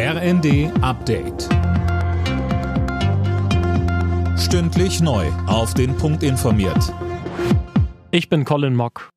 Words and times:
RND 0.00 0.70
Update. 0.80 1.48
Stündlich 4.38 5.00
neu. 5.00 5.26
Auf 5.48 5.74
den 5.74 5.96
Punkt 5.96 6.22
informiert. 6.22 6.94
Ich 8.12 8.28
bin 8.28 8.44
Colin 8.44 8.76
Mock. 8.76 9.10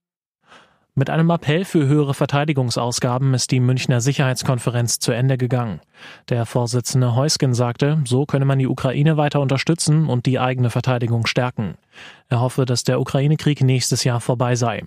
Mit 0.96 1.12
einem 1.12 1.29
Appell 1.29 1.65
für 1.65 1.86
höhere 1.86 2.15
Verteidigungsausgaben 2.15 3.36
ist 3.36 3.52
die 3.52 3.59
Münchner 3.59 4.02
Sicherheitskonferenz 4.02 4.97
zu 4.97 5.12
Ende 5.12 5.38
gegangen. 5.38 5.81
Der 6.29 6.48
Vorsitzende 6.48 7.13
Heusgen 7.13 7.54
sagte, 7.54 8.02
so 8.05 8.25
könne 8.25 8.45
man 8.45 8.57
die 8.57 8.68
Ukraine 8.68 9.18
weiter 9.18 9.39
unterstützen 9.39 10.07
und 10.07 10.25
die 10.25 10.39
eigene 10.39 10.71
Verteidigung 10.71 11.27
stärken. 11.27 11.75
Er 12.27 12.39
hoffe, 12.39 12.66
dass 12.66 12.84
der 12.84 13.00
Ukraine-Krieg 13.00 13.61
nächstes 13.61 14.04
Jahr 14.04 14.20
vorbei 14.20 14.55
sei. 14.55 14.84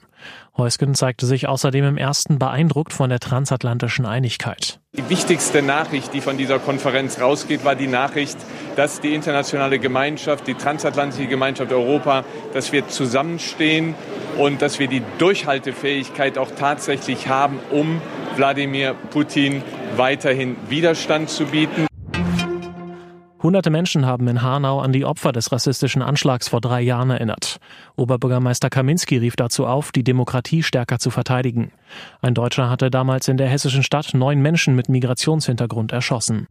Heusgen 0.56 0.96
zeigte 0.96 1.24
sich 1.24 1.46
außerdem 1.46 1.84
im 1.84 1.98
ersten 1.98 2.40
beeindruckt 2.40 2.92
von 2.92 3.10
der 3.10 3.20
transatlantischen 3.20 4.06
Einigkeit. 4.06 4.80
Die 4.96 5.10
wichtigste 5.10 5.60
Nachricht, 5.60 6.14
die 6.14 6.20
von 6.20 6.36
dieser 6.36 6.60
Konferenz 6.60 7.20
rausgeht, 7.20 7.64
war 7.64 7.74
die 7.74 7.88
Nachricht, 7.88 8.36
dass 8.76 9.00
die 9.00 9.12
internationale 9.12 9.80
Gemeinschaft, 9.80 10.46
die 10.46 10.54
transatlantische 10.54 11.26
Gemeinschaft 11.26 11.72
Europa, 11.72 12.24
dass 12.52 12.70
wir 12.70 12.86
zusammenstehen 12.86 13.96
und 14.38 14.62
dass 14.62 14.78
wir 14.78 14.86
die 14.86 15.02
Durchhaltefähigkeit 15.18 16.38
auch 16.38 16.52
tatsächlich 16.52 17.26
haben, 17.26 17.58
um 17.72 18.00
Wladimir 18.36 18.94
Putin 19.10 19.64
weiterhin 19.96 20.56
Widerstand 20.68 21.28
zu 21.28 21.46
bieten. 21.46 21.88
Hunderte 23.44 23.68
Menschen 23.68 24.06
haben 24.06 24.26
in 24.26 24.40
Hanau 24.40 24.80
an 24.80 24.94
die 24.94 25.04
Opfer 25.04 25.30
des 25.30 25.52
rassistischen 25.52 26.00
Anschlags 26.00 26.48
vor 26.48 26.62
drei 26.62 26.80
Jahren 26.80 27.10
erinnert. 27.10 27.58
Oberbürgermeister 27.94 28.70
Kaminski 28.70 29.18
rief 29.18 29.36
dazu 29.36 29.66
auf, 29.66 29.92
die 29.92 30.02
Demokratie 30.02 30.62
stärker 30.62 30.98
zu 30.98 31.10
verteidigen. 31.10 31.70
Ein 32.22 32.32
Deutscher 32.32 32.70
hatte 32.70 32.90
damals 32.90 33.28
in 33.28 33.36
der 33.36 33.48
hessischen 33.48 33.82
Stadt 33.82 34.14
neun 34.14 34.40
Menschen 34.40 34.74
mit 34.74 34.88
Migrationshintergrund 34.88 35.92
erschossen. 35.92 36.46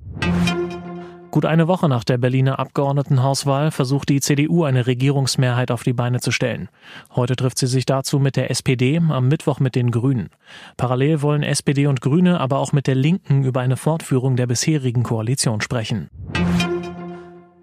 Gut 1.32 1.46
eine 1.46 1.68
Woche 1.68 1.90
nach 1.90 2.04
der 2.04 2.20
Berliner 2.20 2.60
Abgeordnetenhauswahl 2.60 3.72
versucht 3.72 4.10
die 4.10 4.22
CDU 4.22 4.64
eine 4.64 4.86
Regierungsmehrheit 4.86 5.72
auf 5.72 5.82
die 5.82 5.94
Beine 5.94 6.20
zu 6.20 6.30
stellen. 6.30 6.70
Heute 7.16 7.36
trifft 7.36 7.58
sie 7.58 7.66
sich 7.66 7.88
dazu 7.88 8.20
mit 8.20 8.36
der 8.36 8.52
SPD, 8.52 8.98
am 8.98 9.30
Mittwoch 9.30 9.60
mit 9.60 9.74
den 9.74 9.90
Grünen. 9.90 10.30
Parallel 10.78 11.24
wollen 11.24 11.42
SPD 11.42 11.88
und 11.88 12.02
Grüne 12.02 12.40
aber 12.40 12.60
auch 12.60 12.72
mit 12.72 12.86
der 12.86 12.94
Linken 12.94 13.46
über 13.46 13.62
eine 13.62 13.78
Fortführung 13.78 14.36
der 14.36 14.46
bisherigen 14.46 15.02
Koalition 15.02 15.60
sprechen. 15.60 16.12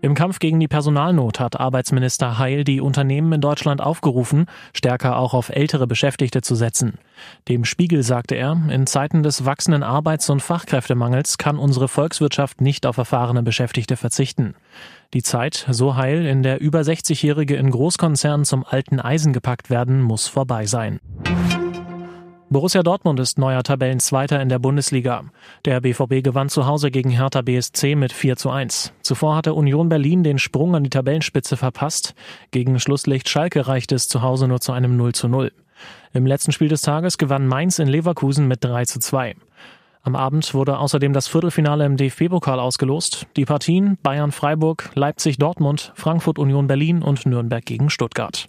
Im 0.03 0.15
Kampf 0.15 0.39
gegen 0.39 0.59
die 0.61 0.69
Personalnot 0.69 1.41
hat 1.41 1.61
Arbeitsminister 1.61 2.39
Heil 2.39 2.65
die 2.65 2.81
Unternehmen 2.81 3.35
in 3.35 3.43
Deutschland 3.43 3.83
aufgerufen, 3.83 4.47
stärker 4.73 5.19
auch 5.19 5.35
auf 5.35 5.51
ältere 5.51 5.87
Beschäftigte 5.87 6.41
zu 6.41 6.55
setzen. 6.55 6.95
Dem 7.49 7.67
Spiegel 7.67 8.03
sagte 8.03 8.35
er, 8.35 8.57
in 8.71 8.87
Zeiten 8.87 9.23
des 9.23 9.45
wachsenden 9.45 9.83
Arbeits- 9.83 10.31
und 10.31 10.41
Fachkräftemangels 10.41 11.37
kann 11.37 11.59
unsere 11.59 11.87
Volkswirtschaft 11.87 12.63
nicht 12.63 12.87
auf 12.87 12.97
erfahrene 12.97 13.43
Beschäftigte 13.43 13.99
verzichten. 13.99 14.55
Die 15.13 15.23
Zeit, 15.23 15.67
so 15.69 15.97
Heil, 15.97 16.25
in 16.25 16.43
der 16.43 16.63
über 16.63 16.81
60-Jährige 16.81 17.57
in 17.57 17.71
Großkonzernen 17.71 18.47
zum 18.47 18.65
alten 18.65 19.01
Eisen 19.01 19.35
gepackt 19.35 19.69
werden, 19.69 20.01
muss 20.01 20.29
vorbei 20.29 20.65
sein. 20.65 21.01
Borussia 22.53 22.83
Dortmund 22.83 23.21
ist 23.21 23.39
neuer 23.39 23.63
Tabellenzweiter 23.63 24.43
in 24.43 24.49
der 24.49 24.59
Bundesliga. 24.59 25.23
Der 25.65 25.81
BVB 25.81 26.25
gewann 26.25 26.49
zu 26.49 26.67
Hause 26.67 26.91
gegen 26.91 27.11
Hertha 27.11 27.43
BSC 27.43 27.95
mit 27.95 28.13
4 28.13 28.35
zu 28.35 28.51
1. 28.51 28.93
Zuvor 29.03 29.37
hatte 29.37 29.55
Union 29.55 29.89
Berlin 29.89 30.25
den 30.25 30.41
Sprung 30.41 30.75
an 30.75 30.83
die 30.83 30.91
Tabellenspitze 30.91 31.57
verpasst. 31.57 32.17
Gegen 32.51 32.81
Schlusslicht 32.81 33.29
Schalke 33.29 33.69
reichte 33.69 33.95
es 33.95 34.09
zu 34.09 34.23
Hause 34.23 34.49
nur 34.49 34.61
zu 34.61 34.73
einem 34.73 34.97
0 34.97 35.15
zu 35.15 35.29
0. 35.29 35.53
Im 36.13 36.27
letzten 36.27 36.51
Spiel 36.51 36.67
des 36.67 36.83
Tages 36.83 37.19
gewann 37.19 37.47
Mainz 37.47 37.79
in 37.79 37.87
Leverkusen 37.87 38.49
mit 38.49 38.65
3 38.65 38.85
zu 38.85 38.99
2. 38.99 39.37
Am 40.03 40.17
Abend 40.17 40.53
wurde 40.53 40.79
außerdem 40.79 41.13
das 41.13 41.29
Viertelfinale 41.29 41.87
im 41.87 41.97
DFB-Pokal 41.97 42.59
ausgelost. 42.59 43.29
Die 43.37 43.45
Partien 43.45 43.97
Bayern-Freiburg, 44.03 44.91
Leipzig-Dortmund, 44.97 45.93
Frankfurt-Union 45.95 46.67
Berlin 46.67 47.03
und 47.03 47.27
Nürnberg 47.27 47.65
gegen 47.65 47.91
Stuttgart. 47.91 48.49